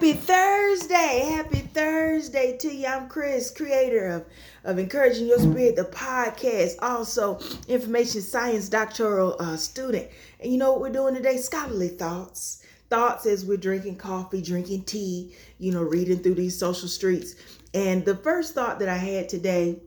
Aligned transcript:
Happy 0.00 0.14
Thursday. 0.14 1.28
Happy 1.30 1.58
Thursday 1.58 2.56
to 2.56 2.74
you. 2.74 2.86
I'm 2.86 3.06
Chris, 3.06 3.50
creator 3.50 4.06
of, 4.06 4.24
of 4.64 4.78
Encouraging 4.78 5.26
Your 5.26 5.38
Spirit, 5.38 5.76
the 5.76 5.84
podcast, 5.84 6.76
also 6.80 7.38
information 7.68 8.22
science 8.22 8.70
doctoral 8.70 9.36
uh, 9.38 9.58
student. 9.58 10.08
And 10.40 10.50
you 10.50 10.56
know 10.56 10.72
what 10.72 10.80
we're 10.80 10.90
doing 10.90 11.14
today? 11.14 11.36
Scholarly 11.36 11.88
thoughts. 11.88 12.64
Thoughts 12.88 13.26
as 13.26 13.44
we're 13.44 13.58
drinking 13.58 13.96
coffee, 13.96 14.40
drinking 14.40 14.84
tea, 14.84 15.36
you 15.58 15.70
know, 15.70 15.82
reading 15.82 16.20
through 16.20 16.36
these 16.36 16.58
social 16.58 16.88
streets. 16.88 17.34
And 17.74 18.02
the 18.02 18.16
first 18.16 18.54
thought 18.54 18.78
that 18.78 18.88
I 18.88 18.96
had 18.96 19.28
today 19.28 19.82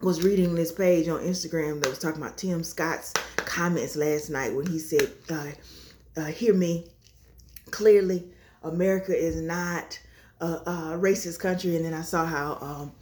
was 0.00 0.22
reading 0.22 0.54
this 0.54 0.70
page 0.70 1.08
on 1.08 1.22
Instagram 1.22 1.82
that 1.82 1.90
was 1.90 1.98
talking 1.98 2.22
about 2.22 2.38
Tim 2.38 2.62
Scott's 2.62 3.12
comments 3.34 3.96
last 3.96 4.30
night 4.30 4.54
when 4.54 4.66
he 4.66 4.78
said, 4.78 5.10
uh, 5.28 5.46
uh, 6.16 6.26
Hear 6.26 6.54
me 6.54 6.86
clearly 7.70 8.24
America 8.62 9.16
is 9.16 9.40
not 9.40 9.98
a, 10.40 10.46
a, 10.46 10.98
racist 10.98 11.38
country. 11.40 11.76
And 11.76 11.84
then 11.84 11.94
I 11.94 12.02
saw 12.02 12.24
how 12.24 12.58
um, 12.60 12.92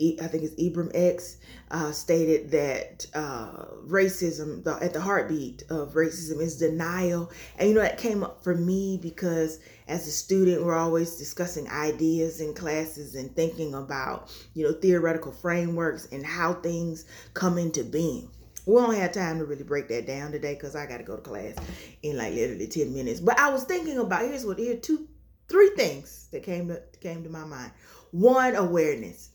I 0.00 0.28
think 0.28 0.44
it's 0.44 0.54
Ibram 0.54 0.90
X 0.94 1.38
uh, 1.70 1.90
stated 1.90 2.50
that 2.52 3.06
uh, 3.14 3.64
racism, 3.86 4.62
the, 4.62 4.78
at 4.80 4.92
the 4.92 5.00
heartbeat 5.00 5.64
of 5.70 5.94
racism, 5.94 6.40
is 6.40 6.56
denial. 6.56 7.30
And 7.58 7.68
you 7.68 7.74
know 7.74 7.80
that 7.80 7.98
came 7.98 8.22
up 8.22 8.42
for 8.44 8.54
me 8.54 8.98
because 9.02 9.58
as 9.88 10.06
a 10.06 10.10
student, 10.10 10.64
we're 10.64 10.76
always 10.76 11.16
discussing 11.16 11.68
ideas 11.68 12.40
in 12.40 12.54
classes 12.54 13.16
and 13.16 13.34
thinking 13.34 13.74
about 13.74 14.32
you 14.54 14.64
know 14.64 14.72
theoretical 14.72 15.32
frameworks 15.32 16.06
and 16.12 16.24
how 16.24 16.54
things 16.54 17.04
come 17.34 17.58
into 17.58 17.82
being 17.82 18.30
we 18.68 18.74
don't 18.74 18.94
have 18.96 19.12
time 19.12 19.38
to 19.38 19.46
really 19.46 19.62
break 19.62 19.88
that 19.88 20.06
down 20.06 20.30
today 20.30 20.52
because 20.52 20.76
I 20.76 20.84
got 20.84 20.98
to 20.98 21.02
go 21.02 21.16
to 21.16 21.22
class 21.22 21.54
in 22.02 22.18
like 22.18 22.34
literally 22.34 22.66
10 22.66 22.92
minutes. 22.92 23.18
But 23.18 23.38
I 23.38 23.50
was 23.50 23.64
thinking 23.64 23.96
about 23.96 24.20
here's 24.20 24.44
what 24.44 24.58
here 24.58 24.76
two 24.76 25.08
three 25.48 25.70
things 25.70 26.28
that 26.32 26.42
came 26.42 26.68
to 26.68 26.82
came 27.00 27.24
to 27.24 27.30
my 27.30 27.44
mind. 27.44 27.72
One, 28.10 28.54
awareness. 28.54 29.30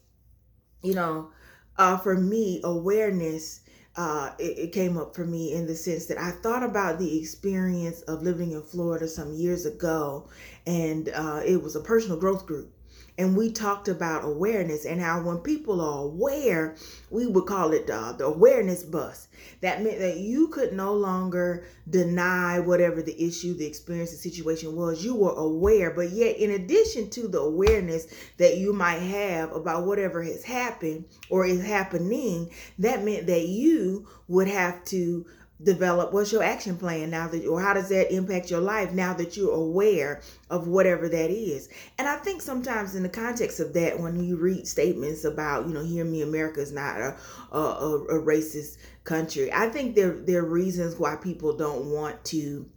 You 0.83 0.93
know, 0.93 1.29
uh, 1.77 1.97
for 1.97 2.15
me, 2.15 2.61
awareness 2.63 3.61
uh, 3.95 4.31
it, 4.37 4.57
it, 4.57 4.71
came 4.71 4.97
up 4.97 5.15
for 5.15 5.25
me 5.25 5.53
in 5.53 5.65
the 5.65 5.75
sense 5.75 6.07
that 6.07 6.17
I 6.17 6.31
thought 6.31 6.63
about 6.63 6.99
the 6.99 7.19
experience 7.19 8.01
of 8.01 8.23
living 8.23 8.51
in 8.51 8.61
Florida 8.61 9.07
some 9.07 9.33
years 9.33 9.65
ago, 9.65 10.29
and 10.67 11.09
uh, 11.09 11.41
it 11.45 11.61
was 11.61 11.75
a 11.75 11.79
personal 11.79 12.17
growth 12.17 12.45
group 12.45 12.72
and 13.17 13.37
we 13.37 13.51
talked 13.51 13.87
about 13.87 14.23
awareness 14.23 14.85
and 14.85 14.99
how 14.99 15.21
when 15.21 15.37
people 15.37 15.81
are 15.81 16.05
aware, 16.05 16.75
we 17.11 17.27
would 17.27 17.45
call 17.45 17.71
it 17.71 17.89
uh, 17.89 18.13
the 18.13 18.25
awareness 18.25 18.83
bus. 18.83 19.27
That 19.61 19.83
meant 19.83 19.99
that 19.99 20.17
you 20.17 20.47
could 20.47 20.73
no 20.73 20.93
longer 20.93 21.65
deny 21.89 22.59
whatever 22.59 23.01
the 23.01 23.21
issue, 23.21 23.53
the 23.53 23.65
experience, 23.65 24.11
the 24.11 24.17
situation 24.17 24.75
was. 24.75 25.03
You 25.03 25.15
were 25.15 25.33
aware, 25.33 25.91
but 25.91 26.09
yet, 26.09 26.37
in 26.37 26.51
addition 26.51 27.09
to 27.11 27.27
the 27.27 27.39
awareness 27.39 28.07
that 28.37 28.57
you 28.57 28.73
might 28.73 28.99
have 28.99 29.51
about 29.53 29.85
whatever 29.85 30.23
has 30.23 30.43
happened 30.43 31.05
or 31.29 31.45
is 31.45 31.63
happening, 31.63 32.51
that 32.79 33.03
meant 33.03 33.27
that 33.27 33.47
you 33.47 34.07
would 34.27 34.47
have 34.47 34.83
to 34.85 35.25
develop 35.63 36.11
what's 36.11 36.31
your 36.31 36.43
action 36.43 36.77
plan 36.77 37.09
now 37.09 37.27
that 37.27 37.45
or 37.45 37.61
how 37.61 37.73
does 37.73 37.89
that 37.89 38.13
impact 38.13 38.51
your 38.51 38.59
life 38.59 38.91
now 38.91 39.13
that 39.13 39.37
you're 39.37 39.53
aware 39.53 40.21
of 40.49 40.67
whatever 40.67 41.07
that 41.09 41.29
is? 41.29 41.69
And 41.97 42.07
i 42.07 42.15
think 42.17 42.41
sometimes 42.41 42.95
in 42.95 43.03
the 43.03 43.09
context 43.09 43.59
of 43.59 43.73
that 43.73 43.99
when 43.99 44.23
you 44.23 44.37
read 44.37 44.67
statements 44.67 45.23
about 45.23 45.67
you 45.67 45.73
know 45.73 45.83
hear 45.83 46.05
me 46.05 46.21
america 46.21 46.61
is 46.61 46.71
not 46.71 46.99
a, 46.99 47.15
a, 47.51 47.57
a 47.57 48.21
racist 48.23 48.77
country 49.03 49.51
i 49.53 49.69
think 49.69 49.95
there 49.95 50.13
there 50.13 50.41
are 50.41 50.49
reasons 50.49 50.97
why 50.97 51.15
people 51.15 51.55
don't 51.55 51.85
want 51.91 52.23
to 52.25 52.69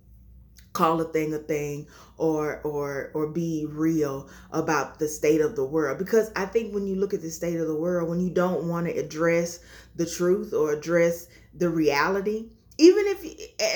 call 0.77 1.01
a 1.01 1.05
thing 1.05 1.33
a 1.33 1.39
thing 1.39 1.87
or 2.19 2.61
or 2.63 3.11
or 3.15 3.29
be 3.29 3.67
real 3.71 4.29
about 4.53 4.99
the 4.99 5.09
state 5.09 5.41
of 5.41 5.57
the 5.57 5.65
world. 5.65 5.97
Because 5.97 6.31
i 6.37 6.45
think 6.45 6.75
when 6.75 6.87
you 6.87 6.97
look 6.97 7.15
at 7.15 7.23
the 7.23 7.31
state 7.31 7.59
of 7.59 7.67
the 7.67 7.75
world 7.75 8.11
when 8.11 8.21
you 8.21 8.29
don't 8.29 8.69
want 8.69 8.87
to 8.87 8.93
address 8.93 9.61
the 9.95 10.05
truth 10.05 10.53
or 10.53 10.73
address 10.73 11.29
the 11.55 11.71
reality 11.71 12.51
even 12.79 13.05
if 13.07 13.25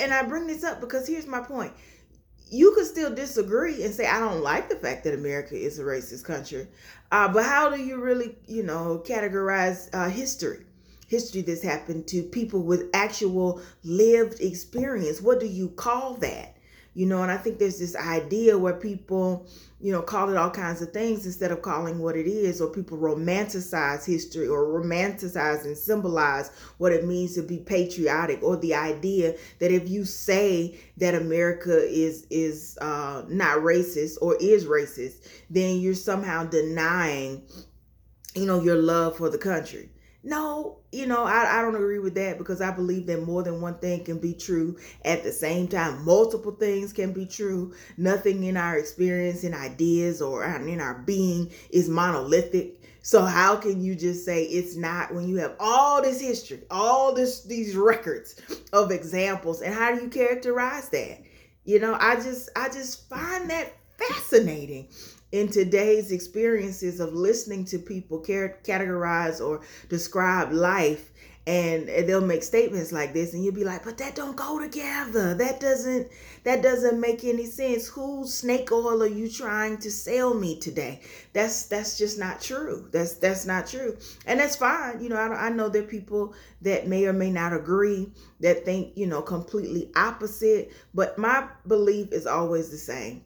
and 0.01 0.13
i 0.13 0.23
bring 0.23 0.47
this 0.47 0.63
up 0.63 0.81
because 0.81 1.07
here's 1.07 1.27
my 1.27 1.39
point. 1.41 1.73
You 2.53 2.73
could 2.73 2.85
still 2.85 3.13
disagree 3.13 3.83
and 3.83 3.93
say 3.93 4.05
i 4.07 4.19
don't 4.19 4.41
like 4.41 4.69
the 4.69 4.75
fact 4.75 5.03
that 5.05 5.13
america 5.13 5.55
is 5.55 5.79
a 5.79 5.83
racist 5.83 6.23
country. 6.25 6.67
Uh, 7.11 7.27
but 7.27 7.43
how 7.43 7.69
do 7.69 7.81
you 7.81 8.01
really 8.01 8.35
you 8.47 8.63
know 8.63 9.01
categorize 9.05 9.89
uh, 9.93 10.09
history? 10.09 10.65
History 11.07 11.41
that's 11.41 11.63
happened 11.63 12.07
to 12.07 12.23
people 12.23 12.63
with 12.63 12.89
actual 12.93 13.61
lived 13.83 14.39
experience. 14.39 15.21
What 15.21 15.41
do 15.41 15.45
you 15.45 15.69
call 15.69 16.13
that 16.15 16.55
you 16.93 17.05
know 17.05 17.21
and 17.21 17.31
i 17.31 17.37
think 17.37 17.57
there's 17.57 17.79
this 17.79 17.95
idea 17.95 18.57
where 18.57 18.73
people 18.73 19.47
you 19.79 19.91
know 19.91 20.01
call 20.01 20.29
it 20.29 20.37
all 20.37 20.49
kinds 20.49 20.81
of 20.81 20.91
things 20.91 21.25
instead 21.25 21.51
of 21.51 21.61
calling 21.61 21.99
what 21.99 22.15
it 22.15 22.27
is 22.27 22.61
or 22.61 22.69
people 22.69 22.97
romanticize 22.97 24.05
history 24.05 24.47
or 24.47 24.65
romanticize 24.65 25.63
and 25.65 25.77
symbolize 25.77 26.51
what 26.77 26.91
it 26.91 27.05
means 27.05 27.35
to 27.35 27.41
be 27.41 27.57
patriotic 27.57 28.41
or 28.43 28.57
the 28.57 28.75
idea 28.75 29.33
that 29.59 29.71
if 29.71 29.89
you 29.89 30.03
say 30.03 30.77
that 30.97 31.15
america 31.15 31.77
is 31.77 32.27
is 32.29 32.77
uh, 32.81 33.23
not 33.29 33.59
racist 33.59 34.17
or 34.21 34.35
is 34.41 34.65
racist 34.65 35.27
then 35.49 35.79
you're 35.79 35.93
somehow 35.93 36.43
denying 36.43 37.41
you 38.35 38.45
know 38.45 38.61
your 38.61 38.77
love 38.77 39.17
for 39.17 39.29
the 39.29 39.37
country 39.37 39.89
no, 40.23 40.77
you 40.91 41.07
know, 41.07 41.23
I, 41.23 41.59
I 41.59 41.61
don't 41.61 41.75
agree 41.75 41.97
with 41.97 42.13
that 42.15 42.37
because 42.37 42.61
I 42.61 42.71
believe 42.71 43.07
that 43.07 43.23
more 43.23 43.41
than 43.41 43.59
one 43.59 43.79
thing 43.79 44.03
can 44.03 44.19
be 44.19 44.33
true 44.33 44.77
at 45.03 45.23
the 45.23 45.31
same 45.31 45.67
time. 45.67 46.05
Multiple 46.05 46.51
things 46.51 46.93
can 46.93 47.11
be 47.11 47.25
true. 47.25 47.73
Nothing 47.97 48.43
in 48.43 48.55
our 48.55 48.77
experience, 48.77 49.43
in 49.43 49.55
ideas, 49.55 50.21
or 50.21 50.43
in 50.45 50.79
our 50.79 50.99
being 50.99 51.51
is 51.71 51.89
monolithic. 51.89 52.77
So 53.01 53.25
how 53.25 53.55
can 53.55 53.83
you 53.83 53.95
just 53.95 54.23
say 54.23 54.43
it's 54.43 54.75
not 54.75 55.11
when 55.11 55.27
you 55.27 55.37
have 55.37 55.55
all 55.59 56.03
this 56.03 56.21
history, 56.21 56.61
all 56.69 57.15
this 57.15 57.41
these 57.43 57.75
records 57.75 58.39
of 58.73 58.91
examples, 58.91 59.63
and 59.63 59.73
how 59.73 59.95
do 59.95 60.03
you 60.03 60.09
characterize 60.09 60.89
that? 60.89 61.23
You 61.65 61.79
know, 61.79 61.97
I 61.99 62.15
just 62.17 62.49
I 62.55 62.69
just 62.69 63.09
find 63.09 63.49
that 63.49 63.73
fascinating 64.07 64.87
in 65.31 65.47
today's 65.47 66.11
experiences 66.11 66.99
of 66.99 67.13
listening 67.13 67.65
to 67.65 67.79
people 67.79 68.21
categorize 68.21 69.45
or 69.45 69.61
describe 69.89 70.51
life. 70.51 71.07
And 71.47 71.87
they'll 71.87 72.21
make 72.21 72.43
statements 72.43 72.91
like 72.91 73.13
this 73.13 73.33
and 73.33 73.43
you'll 73.43 73.55
be 73.55 73.63
like 73.63 73.83
but 73.83 73.97
that 73.97 74.13
don't 74.13 74.35
go 74.35 74.59
together. 74.59 75.33
That 75.33 75.59
doesn't 75.59 76.07
that 76.43 76.61
doesn't 76.61 77.01
make 77.01 77.23
any 77.23 77.47
sense. 77.47 77.87
Whose 77.87 78.31
snake 78.31 78.71
oil 78.71 79.01
are 79.01 79.07
you 79.07 79.27
trying 79.27 79.79
to 79.79 79.89
sell 79.89 80.35
me 80.35 80.59
today? 80.59 81.01
That's 81.33 81.65
that's 81.65 81.97
just 81.97 82.19
not 82.19 82.41
true. 82.41 82.87
That's 82.91 83.15
that's 83.15 83.47
not 83.47 83.65
true. 83.65 83.97
And 84.27 84.39
that's 84.39 84.55
fine. 84.55 85.01
You 85.01 85.09
know 85.09 85.15
i, 85.15 85.47
I 85.47 85.49
know 85.49 85.67
there 85.67 85.81
are 85.81 85.87
people 85.87 86.35
that 86.61 86.87
may 86.87 87.07
or 87.07 87.13
may 87.13 87.31
not 87.31 87.53
agree 87.53 88.11
that 88.41 88.63
think 88.63 88.95
you 88.95 89.07
know 89.07 89.23
completely 89.23 89.89
opposite 89.95 90.71
but 90.93 91.17
my 91.17 91.47
belief 91.65 92.11
is 92.11 92.27
always 92.27 92.69
the 92.69 92.77
same 92.77 93.23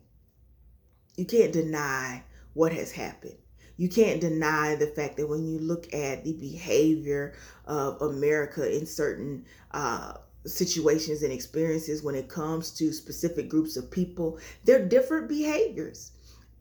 you 1.18 1.26
can't 1.26 1.54
deny 1.54 2.24
what 2.54 2.74
has 2.74 2.92
happened. 2.92 3.38
You 3.78 3.90
can't 3.90 4.22
deny 4.22 4.76
the 4.76 4.88
fact 4.88 5.18
that 5.18 5.28
when 5.28 5.46
you 5.46 5.60
look 5.60 5.94
at 5.94 6.24
the 6.24 6.34
behavior 6.34 7.34
of 7.66 8.02
America 8.02 8.74
in 8.74 8.86
certain 8.86 9.46
uh, 9.72 10.14
situations 10.46 11.24
and 11.24 11.34
experiences 11.34 12.02
when 12.02 12.16
it 12.16 12.30
comes 12.30 12.72
to 12.72 12.94
specific 12.94 13.50
groups 13.50 13.76
of 13.76 13.92
people, 13.92 14.40
there 14.64 14.82
are 14.82 14.86
different 14.86 15.28
behaviors 15.28 16.12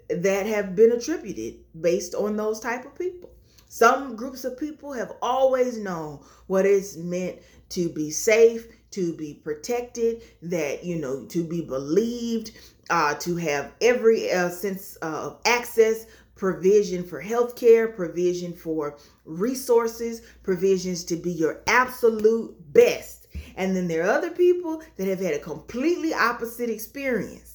that 0.09 0.47
have 0.47 0.75
been 0.75 0.93
attributed 0.93 1.61
based 1.81 2.15
on 2.15 2.37
those 2.37 2.61
type 2.61 2.85
of 2.85 2.99
people. 2.99 3.31
Some 3.69 4.17
groups 4.17 4.45
of 4.45 4.59
people 4.59 4.93
have 4.93 5.13
always 5.23 5.79
known 5.79 6.21
what 6.47 6.67
it's 6.67 6.97
meant 6.97 7.39
to 7.71 7.89
be 7.89 8.11
safe, 8.11 8.69
to 8.93 9.13
be 9.17 9.35
protected, 9.35 10.23
that, 10.43 10.85
you 10.85 10.97
know, 10.97 11.25
to 11.27 11.43
be 11.43 11.63
believed, 11.63 12.53
uh, 12.91 13.15
to 13.15 13.37
have 13.37 13.73
every 13.81 14.31
uh, 14.31 14.51
sense 14.51 14.97
of 14.97 15.41
access, 15.45 16.07
provision 16.35 17.05
for 17.05 17.21
health 17.21 17.57
care, 17.57 17.89
provision 17.89 18.53
for 18.53 18.99
resources, 19.25 20.23
provisions 20.43 21.05
to 21.05 21.17
be 21.17 21.33
your 21.33 21.63
absolute 21.67 22.55
best. 22.73 23.29
And 23.57 23.75
then 23.75 23.89
there 23.89 24.05
are 24.05 24.11
other 24.11 24.31
people 24.31 24.83
that 24.97 25.07
have 25.09 25.21
had 25.21 25.35
a 25.35 25.39
completely 25.39 26.13
opposite 26.13 26.71
experience. 26.71 27.55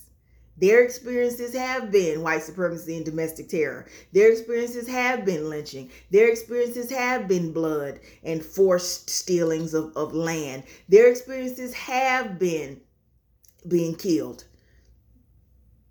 Their 0.58 0.84
experiences 0.84 1.54
have 1.54 1.90
been 1.90 2.22
white 2.22 2.44
supremacy 2.44 2.98
and 2.98 3.06
domestic 3.06 3.48
terror. 3.48 3.86
Their 4.12 4.30
experiences 4.30 4.90
have 4.90 5.24
been 5.24 5.50
lynching. 5.50 5.90
Their 6.12 6.28
experiences 6.30 6.90
have 6.90 7.30
been 7.30 7.54
blood 7.54 8.02
and 8.24 8.44
forced 8.44 9.10
stealings 9.10 9.74
of, 9.74 9.96
of 9.96 10.14
land. 10.14 10.64
Their 10.90 11.10
experiences 11.10 11.74
have 11.74 12.40
been 12.40 12.82
being 13.68 13.96
killed 13.96 14.44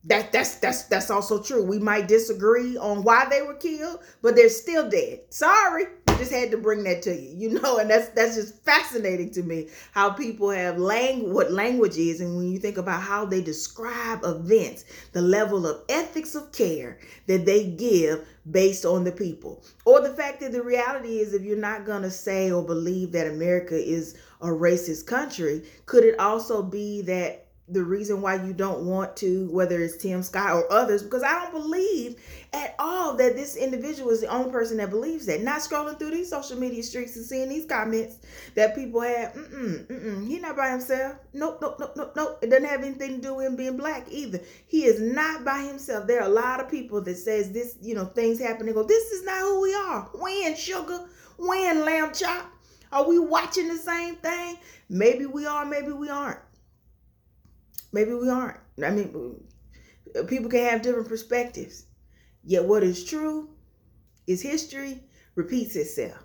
that 0.09 0.33
that's 0.33 0.57
that's 0.57 0.85
that's 0.85 1.11
also 1.11 1.43
true. 1.43 1.63
We 1.63 1.79
might 1.79 2.09
disagree 2.09 2.79
on 2.79 3.03
why 3.03 3.27
they 3.29 3.43
were 3.43 3.55
killed, 3.55 4.01
but 4.23 4.35
they're 4.35 4.49
still 4.49 4.89
dead. 4.89 5.21
Sorry, 5.29 5.85
I 6.07 6.17
just 6.17 6.33
had 6.33 6.51
to 6.51 6.57
bring 6.57 6.83
that 6.85 7.03
to 7.03 7.15
you. 7.15 7.35
You 7.37 7.51
know, 7.63 7.77
and 7.77 7.91
that's 7.91 8.09
that's 8.11 8.35
just 8.35 8.65
fascinating 8.65 9.31
to 9.33 9.43
me 9.43 9.69
how 9.93 10.11
people 10.11 10.49
have 10.49 10.79
lang 10.79 11.33
what 11.33 11.53
language 11.53 11.99
is, 11.99 12.23
and 12.23 12.37
when 12.37 12.51
you 12.51 12.59
think 12.59 12.79
about 12.79 13.03
how 13.03 13.27
they 13.27 13.43
describe 13.43 14.21
events, 14.25 14.87
the 15.13 15.21
level 15.21 15.67
of 15.67 15.83
ethics 15.91 16.35
of 16.35 16.53
care 16.53 16.99
that 17.27 17.45
they 17.45 17.67
give 17.67 18.27
based 18.51 18.87
on 18.87 19.05
the 19.05 19.13
people, 19.13 19.63
or 19.85 20.01
the 20.01 20.15
fact 20.15 20.41
that 20.41 20.53
the 20.53 20.63
reality 20.63 21.19
is, 21.19 21.35
if 21.35 21.43
you're 21.43 21.59
not 21.59 21.85
gonna 21.85 22.11
say 22.11 22.51
or 22.51 22.65
believe 22.65 23.13
that 23.13 23.27
America 23.27 23.77
is 23.77 24.17
a 24.41 24.47
racist 24.47 25.05
country, 25.05 25.65
could 25.85 26.05
it 26.05 26.19
also 26.19 26.63
be 26.63 27.03
that 27.03 27.48
the 27.71 27.83
reason 27.83 28.23
why 28.23 28.43
you 28.45 28.53
don't 28.53 28.87
want 28.87 29.17
to, 29.19 29.49
whether 29.51 29.81
it's 29.81 29.97
Tim 29.97 30.23
Scott 30.23 30.55
or 30.55 30.73
others, 30.73 31.03
because 31.03 31.23
I 31.23 31.43
don't 31.43 31.53
believe 31.53 32.17
at 32.53 32.75
all 32.79 33.17
that 33.17 33.37
this 33.37 33.57
individual 33.57 34.11
is 34.11 34.21
the 34.21 34.29
only 34.29 34.51
person 34.51 34.79
that 34.79 34.91
believes 34.91 35.27
that. 35.27 35.43
Not 35.43 35.61
scrolling 35.61 35.99
through 35.99 36.13
these 36.13 36.31
social 36.31 36.59
media 36.59 36.83
streets 36.83 37.17
and 37.17 37.25
seeing 37.25 37.49
these 37.49 37.67
comments 37.67 38.19
that 38.55 38.75
people 38.75 39.01
have. 39.03 39.35
Mm-mm, 39.35 39.87
mm-mm. 39.87 40.27
He's 40.27 40.41
not 40.41 40.57
by 40.57 40.71
himself. 40.71 41.17
Nope, 41.33 41.59
nope, 41.61 41.77
nope, 41.79 41.93
nope, 41.97 42.13
nope. 42.17 42.39
It 42.43 42.51
doesn't 42.51 42.69
have 42.69 42.83
anything 42.83 43.17
to 43.17 43.29
do 43.29 43.35
with 43.35 43.47
him 43.47 43.57
being 43.57 43.77
black 43.77 44.07
either. 44.11 44.41
He 44.67 44.85
is 44.85 45.01
not 45.01 45.45
by 45.45 45.61
himself. 45.61 46.07
There 46.07 46.21
are 46.21 46.29
a 46.29 46.33
lot 46.33 46.61
of 46.61 46.71
people 46.71 47.01
that 47.03 47.17
says 47.17 47.53
this, 47.53 47.77
you 47.83 47.95
know, 47.95 48.07
things 48.07 48.41
happen 48.41 48.67
and 48.67 48.75
go, 48.75 48.83
this 48.83 49.11
is 49.13 49.25
not 49.25 49.41
who 49.41 49.61
we 49.61 49.75
are. 49.75 50.09
When 50.15 50.57
sugar, 50.57 51.07
when 51.37 51.85
lamb 51.85 52.13
chop. 52.15 52.53
Are 52.91 53.07
we 53.07 53.19
watching 53.19 53.69
the 53.69 53.77
same 53.77 54.17
thing? 54.17 54.57
Maybe 54.89 55.27
we 55.27 55.45
are, 55.45 55.67
maybe 55.67 55.93
we 55.93 56.09
aren't. 56.09 56.39
Maybe 57.93 58.13
we 58.15 58.29
aren't. 58.29 58.59
I 58.85 58.91
mean, 58.91 59.43
uh, 60.19 60.23
people 60.25 60.51
can 60.51 60.65
have 60.65 60.83
different 60.83 61.09
perspectives. 61.09 61.87
Yet 62.45 62.65
what 62.65 62.83
is 62.83 63.05
true 63.05 63.51
is 64.27 64.43
history 64.43 65.03
repeats 65.35 65.77
itself. 65.77 66.23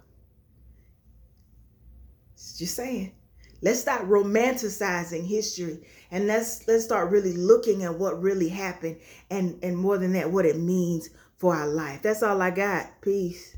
Just 2.58 2.76
saying. 2.76 3.14
Let's 3.62 3.80
stop 3.80 4.02
romanticizing 4.02 5.26
history 5.26 5.80
and 6.12 6.28
let's 6.28 6.68
let's 6.68 6.84
start 6.84 7.12
really 7.12 7.34
looking 7.34 7.84
at 7.84 7.98
what 7.98 8.22
really 8.22 8.50
happened 8.50 8.98
and 9.30 9.58
and 9.64 9.78
more 9.78 9.98
than 9.98 10.14
that 10.14 10.32
what 10.32 10.46
it 10.46 10.58
means 10.60 11.10
for 11.38 11.56
our 11.56 11.68
life. 11.68 12.02
That's 12.02 12.24
all 12.24 12.42
I 12.42 12.52
got. 12.52 13.02
Peace. 13.02 13.52